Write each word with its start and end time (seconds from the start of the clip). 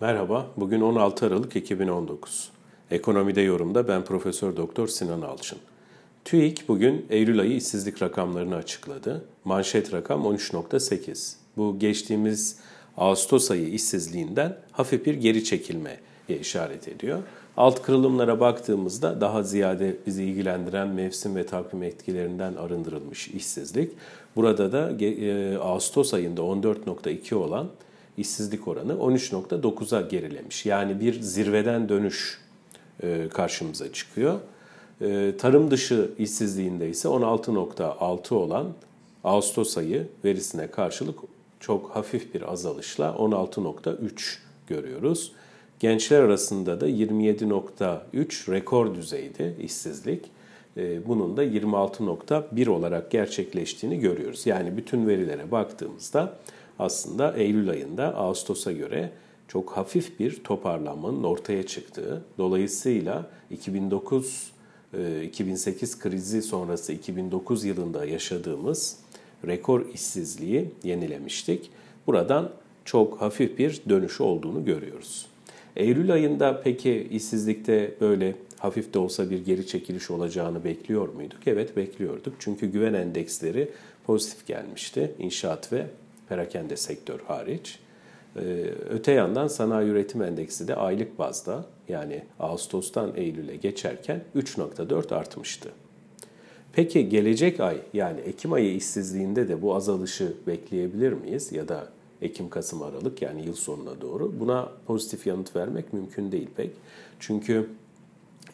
Merhaba, 0.00 0.46
bugün 0.56 0.80
16 0.80 1.26
Aralık 1.26 1.56
2019. 1.56 2.50
Ekonomide 2.90 3.40
yorumda 3.40 3.88
ben 3.88 4.04
Profesör 4.04 4.56
Doktor 4.56 4.88
Sinan 4.88 5.22
Alçın. 5.22 5.58
TÜİK 6.24 6.68
bugün 6.68 7.06
Eylül 7.10 7.40
ayı 7.40 7.56
işsizlik 7.56 8.02
rakamlarını 8.02 8.56
açıkladı. 8.56 9.24
Manşet 9.44 9.92
rakam 9.92 10.22
13.8. 10.22 11.34
Bu 11.56 11.78
geçtiğimiz 11.78 12.58
Ağustos 12.96 13.50
ayı 13.50 13.68
işsizliğinden 13.68 14.56
hafif 14.72 15.06
bir 15.06 15.14
geri 15.14 15.44
çekilmeye 15.44 16.00
işaret 16.28 16.88
ediyor. 16.88 17.22
Alt 17.56 17.82
kırılımlara 17.82 18.40
baktığımızda 18.40 19.20
daha 19.20 19.42
ziyade 19.42 19.96
bizi 20.06 20.24
ilgilendiren 20.24 20.88
mevsim 20.88 21.36
ve 21.36 21.46
takvim 21.46 21.82
etkilerinden 21.82 22.54
arındırılmış 22.54 23.28
işsizlik. 23.28 23.92
Burada 24.36 24.72
da 24.72 25.04
e, 25.04 25.56
Ağustos 25.58 26.14
ayında 26.14 26.40
14.2 26.40 27.34
olan 27.34 27.68
işsizlik 28.18 28.68
oranı 28.68 28.92
13.9'a 28.92 30.00
gerilemiş. 30.00 30.66
Yani 30.66 31.00
bir 31.00 31.20
zirveden 31.20 31.88
dönüş 31.88 32.40
e, 33.02 33.28
karşımıza 33.28 33.92
çıkıyor. 33.92 34.40
E, 35.00 35.32
tarım 35.38 35.70
dışı 35.70 36.10
işsizliğinde 36.18 36.88
ise 36.88 37.08
16.6 37.08 38.34
olan 38.34 38.66
Ağustos 39.24 39.78
ayı 39.78 40.08
verisine 40.24 40.70
karşılık 40.70 41.18
çok 41.60 41.90
hafif 41.90 42.34
bir 42.34 42.52
azalışla 42.52 43.08
16.3 43.08 44.38
görüyoruz. 44.66 45.32
Gençler 45.80 46.20
arasında 46.20 46.80
da 46.80 46.88
27.3 46.88 48.52
rekor 48.52 48.94
düzeydi 48.94 49.56
işsizlik. 49.60 50.24
E, 50.76 51.06
bunun 51.08 51.36
da 51.36 51.44
26.1 51.44 52.68
olarak 52.68 53.10
gerçekleştiğini 53.10 54.00
görüyoruz. 54.00 54.46
Yani 54.46 54.76
bütün 54.76 55.06
verilere 55.08 55.50
baktığımızda 55.50 56.38
aslında 56.78 57.36
Eylül 57.36 57.70
ayında 57.70 58.14
Ağustos'a 58.14 58.72
göre 58.72 59.10
çok 59.48 59.70
hafif 59.70 60.20
bir 60.20 60.44
toparlanmanın 60.44 61.24
ortaya 61.24 61.66
çıktığı, 61.66 62.24
dolayısıyla 62.38 63.30
2009 63.50 64.52
2008 65.22 65.94
e, 65.94 65.98
krizi 65.98 66.42
sonrası 66.42 66.92
2009 66.92 67.64
yılında 67.64 68.04
yaşadığımız 68.04 68.98
rekor 69.46 69.86
işsizliği 69.94 70.70
yenilemiştik. 70.84 71.70
Buradan 72.06 72.50
çok 72.84 73.20
hafif 73.20 73.58
bir 73.58 73.82
dönüş 73.88 74.20
olduğunu 74.20 74.64
görüyoruz. 74.64 75.26
Eylül 75.76 76.12
ayında 76.12 76.60
peki 76.64 77.08
işsizlikte 77.10 77.94
böyle 78.00 78.34
hafif 78.58 78.94
de 78.94 78.98
olsa 78.98 79.30
bir 79.30 79.44
geri 79.44 79.66
çekiliş 79.66 80.10
olacağını 80.10 80.64
bekliyor 80.64 81.08
muyduk? 81.08 81.38
Evet 81.46 81.76
bekliyorduk. 81.76 82.34
Çünkü 82.38 82.66
güven 82.66 82.94
endeksleri 82.94 83.68
pozitif 84.06 84.46
gelmişti. 84.46 85.12
İnşaat 85.18 85.72
ve 85.72 85.86
perakende 86.28 86.76
sektör 86.76 87.20
hariç. 87.20 87.78
Ee, 88.36 88.40
öte 88.90 89.12
yandan 89.12 89.48
sanayi 89.48 89.88
üretim 89.88 90.22
endeksi 90.22 90.68
de 90.68 90.74
aylık 90.74 91.18
bazda 91.18 91.64
yani 91.88 92.22
Ağustos'tan 92.40 93.12
Eylül'e 93.16 93.56
geçerken 93.56 94.22
3.4 94.36 95.14
artmıştı. 95.14 95.68
Peki 96.72 97.08
gelecek 97.08 97.60
ay 97.60 97.78
yani 97.92 98.20
Ekim 98.20 98.52
ayı 98.52 98.74
işsizliğinde 98.74 99.48
de 99.48 99.62
bu 99.62 99.74
azalışı 99.74 100.32
bekleyebilir 100.46 101.12
miyiz 101.12 101.52
ya 101.52 101.68
da 101.68 101.88
Ekim, 102.22 102.50
Kasım, 102.50 102.82
Aralık 102.82 103.22
yani 103.22 103.46
yıl 103.46 103.54
sonuna 103.54 104.00
doğru 104.00 104.40
buna 104.40 104.68
pozitif 104.86 105.26
yanıt 105.26 105.56
vermek 105.56 105.92
mümkün 105.92 106.32
değil 106.32 106.48
pek. 106.56 106.70
Çünkü 107.20 107.68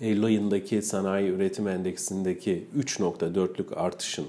Eylül 0.01 0.25
ayındaki 0.25 0.83
sanayi 0.83 1.31
üretim 1.31 1.69
endeksindeki 1.69 2.65
3.4'lük 2.79 3.75
artışın 3.75 4.27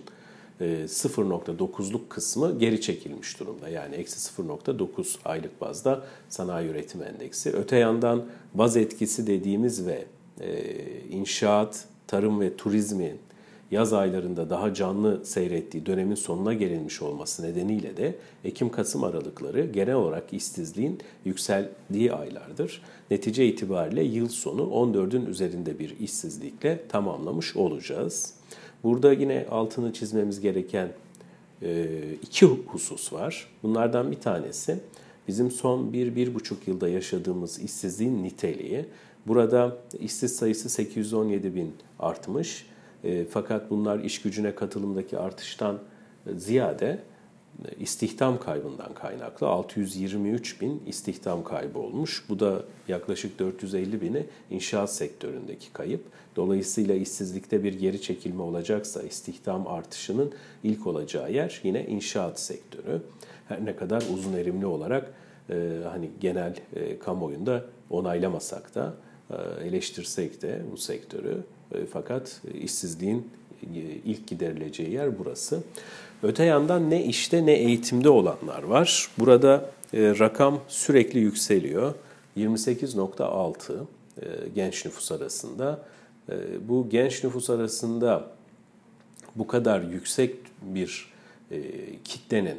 0.9'luk 0.61 2.05
e, 2.05 2.09
kısmı 2.09 2.59
geri 2.59 2.81
çekilmiş 2.81 3.39
durumda. 3.39 3.69
Yani 3.69 3.95
eksi 3.95 4.31
0.9 4.41 5.15
aylık 5.25 5.61
bazda 5.61 6.03
sanayi 6.29 6.69
üretim 6.69 7.03
endeksi. 7.03 7.53
Öte 7.53 7.77
yandan 7.77 8.25
baz 8.53 8.77
etkisi 8.77 9.27
dediğimiz 9.27 9.87
ve 9.87 10.05
e, 10.41 10.79
inşaat, 11.09 11.85
tarım 12.07 12.41
ve 12.41 12.57
turizmin 12.57 13.19
yaz 13.73 13.93
aylarında 13.93 14.49
daha 14.49 14.73
canlı 14.73 15.25
seyrettiği 15.25 15.85
dönemin 15.85 16.15
sonuna 16.15 16.53
gelinmiş 16.53 17.01
olması 17.01 17.43
nedeniyle 17.43 17.97
de 17.97 18.15
Ekim-Kasım 18.43 19.03
aralıkları 19.03 19.65
genel 19.65 19.95
olarak 19.95 20.33
işsizliğin 20.33 20.99
yükseldiği 21.25 22.13
aylardır. 22.13 22.81
Netice 23.11 23.45
itibariyle 23.47 24.03
yıl 24.03 24.29
sonu 24.29 24.61
14'ün 24.61 25.25
üzerinde 25.25 25.79
bir 25.79 25.99
işsizlikle 25.99 26.87
tamamlamış 26.89 27.55
olacağız. 27.55 28.33
Burada 28.83 29.13
yine 29.13 29.45
altını 29.51 29.93
çizmemiz 29.93 30.39
gereken 30.39 30.89
e, 31.61 31.87
iki 32.21 32.45
husus 32.45 33.13
var. 33.13 33.47
Bunlardan 33.63 34.11
bir 34.11 34.19
tanesi 34.19 34.79
bizim 35.27 35.51
son 35.51 35.93
bir 35.93 36.15
bir 36.15 36.33
buçuk 36.33 36.67
yılda 36.67 36.89
yaşadığımız 36.89 37.59
işsizliğin 37.59 38.23
niteliği. 38.23 38.85
Burada 39.27 39.77
işsiz 39.99 40.35
sayısı 40.35 40.69
817 40.69 41.55
bin 41.55 41.73
artmış. 41.99 42.65
E, 43.03 43.25
fakat 43.25 43.69
bunlar 43.69 43.99
iş 43.99 44.21
gücüne 44.21 44.55
katılımdaki 44.55 45.17
artıştan 45.17 45.79
ziyade 46.37 46.99
istihdam 47.79 48.39
kaybından 48.39 48.93
kaynaklı 48.93 49.47
623 49.47 50.61
bin 50.61 50.83
istihdam 50.87 51.43
kaybı 51.43 51.79
olmuş. 51.79 52.25
Bu 52.29 52.39
da 52.39 52.63
yaklaşık 52.87 53.39
450 53.39 54.01
bini 54.01 54.25
inşaat 54.49 54.93
sektöründeki 54.93 55.73
kayıp. 55.73 56.01
Dolayısıyla 56.35 56.95
işsizlikte 56.95 57.63
bir 57.63 57.73
geri 57.73 58.01
çekilme 58.01 58.41
olacaksa 58.41 59.01
istihdam 59.01 59.67
artışının 59.67 60.33
ilk 60.63 60.87
olacağı 60.87 61.31
yer 61.31 61.61
yine 61.63 61.85
inşaat 61.85 62.39
sektörü. 62.39 63.01
Her 63.47 63.65
ne 63.65 63.75
kadar 63.75 64.03
uzun 64.13 64.33
erimli 64.33 64.65
olarak 64.65 65.13
e, 65.49 65.79
hani 65.91 66.09
genel 66.21 66.55
e, 66.75 66.99
kamuoyunda 66.99 67.65
onaylamasak 67.89 68.75
da 68.75 68.93
e, 69.29 69.67
eleştirsek 69.67 70.41
de 70.41 70.61
bu 70.71 70.77
sektörü 70.77 71.43
e, 71.71 71.85
fakat 71.85 72.41
işsizliğin 72.53 73.29
ilk 74.05 74.27
giderileceği 74.27 74.91
yer 74.91 75.19
burası. 75.19 75.63
Öte 76.23 76.43
yandan 76.43 76.89
ne 76.89 77.05
işte 77.05 77.45
ne 77.45 77.53
eğitimde 77.53 78.09
olanlar 78.09 78.63
var. 78.63 79.07
Burada 79.19 79.69
e, 79.93 80.19
rakam 80.19 80.59
sürekli 80.67 81.19
yükseliyor. 81.19 81.93
28.6 82.37 83.73
e, 83.73 84.25
genç 84.55 84.85
nüfus 84.85 85.11
arasında. 85.11 85.79
E, 86.29 86.33
bu 86.69 86.89
genç 86.89 87.23
nüfus 87.23 87.49
arasında 87.49 88.31
bu 89.35 89.47
kadar 89.47 89.81
yüksek 89.81 90.35
bir 90.61 91.13
e, 91.51 91.61
kitlenin 92.03 92.57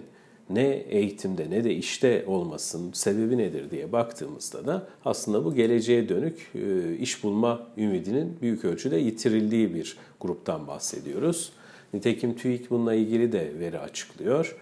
ne 0.50 0.66
eğitimde 0.70 1.50
ne 1.50 1.64
de 1.64 1.74
işte 1.74 2.24
olmasının 2.26 2.92
sebebi 2.92 3.38
nedir 3.38 3.70
diye 3.70 3.92
baktığımızda 3.92 4.66
da 4.66 4.86
aslında 5.04 5.44
bu 5.44 5.54
geleceğe 5.54 6.08
dönük 6.08 6.50
e, 6.54 6.96
iş 6.96 7.24
bulma 7.24 7.66
ümidinin 7.78 8.36
büyük 8.42 8.64
ölçüde 8.64 8.96
yitirildiği 8.96 9.74
bir 9.74 9.96
gruptan 10.20 10.66
bahsediyoruz. 10.66 11.52
Nitekim 11.94 12.36
TÜİK 12.36 12.70
bununla 12.70 12.94
ilgili 12.94 13.32
de 13.32 13.52
veri 13.58 13.78
açıklıyor. 13.78 14.56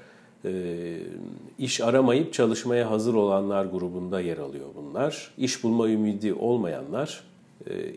E, 0.44 0.96
iş 1.58 1.80
aramayıp 1.80 2.32
çalışmaya 2.32 2.90
hazır 2.90 3.14
olanlar 3.14 3.64
grubunda 3.64 4.20
yer 4.20 4.38
alıyor 4.38 4.66
bunlar. 4.76 5.34
İş 5.38 5.64
bulma 5.64 5.88
ümidi 5.88 6.34
olmayanlar 6.34 7.24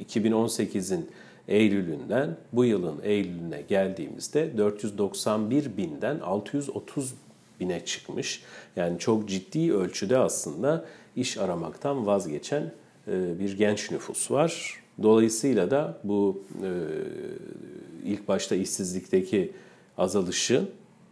2018'in 0.10 1.02
e, 1.48 1.58
Eylül'ünden 1.58 2.38
bu 2.54 2.66
yılın 2.66 2.96
Eylül'üne 3.04 3.62
geldiğimizde 3.62 4.58
491 4.58 5.78
binden 5.78 6.20
630 6.20 7.14
bine 7.60 7.86
çıkmış. 7.86 8.44
Yani 8.76 9.00
çok 9.00 9.30
ciddi 9.30 9.74
ölçüde 9.74 10.18
aslında 10.18 10.86
iş 11.16 11.38
aramaktan 11.38 12.06
vazgeçen 12.06 12.72
e, 13.08 13.40
bir 13.40 13.58
genç 13.58 13.92
nüfus 13.92 14.32
var. 14.32 14.82
Dolayısıyla 15.04 15.72
da 15.72 15.98
bu 16.04 16.44
e, 16.64 16.70
ilk 18.04 18.28
başta 18.28 18.56
işsizlikteki 18.56 19.52
azalışı 19.98 20.68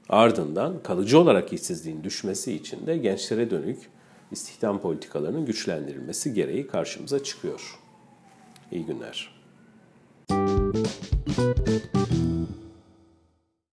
ardından 0.09 0.83
kalıcı 0.83 1.19
olarak 1.19 1.53
işsizliğin 1.53 2.03
düşmesi 2.03 2.53
için 2.53 2.87
de 2.87 2.97
gençlere 2.97 3.51
dönük 3.51 3.79
istihdam 4.31 4.81
politikalarının 4.81 5.45
güçlendirilmesi 5.45 6.33
gereği 6.33 6.67
karşımıza 6.67 7.23
çıkıyor. 7.23 7.79
İyi 8.71 8.85
günler. 8.85 9.33
Müzik 10.29 10.83